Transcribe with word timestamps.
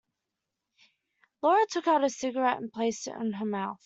Laura 1.43 1.63
took 1.69 1.85
out 1.87 2.03
a 2.03 2.09
cigarette 2.09 2.57
and 2.57 2.73
placed 2.73 3.05
it 3.07 3.13
in 3.21 3.33
her 3.33 3.45
mouth. 3.45 3.77